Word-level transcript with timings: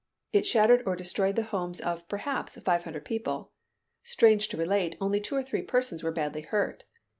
It 0.33 0.47
shattered 0.47 0.81
or 0.87 0.95
destroyed 0.95 1.35
the 1.35 1.43
homes 1.43 1.79
of, 1.79 2.07
perhaps, 2.09 2.59
five 2.63 2.85
hundred 2.85 3.05
people. 3.05 3.51
Strange 4.01 4.47
to 4.47 4.57
relate, 4.57 4.97
only 4.99 5.21
two 5.21 5.35
or 5.35 5.43
three 5.43 5.61
persons 5.61 6.01
were 6.01 6.11
badly 6.11 6.41
hurt. 6.41 6.85